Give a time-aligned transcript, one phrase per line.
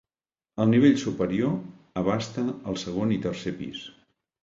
[0.63, 3.89] El nivell superior abasta el segon i tercer pis.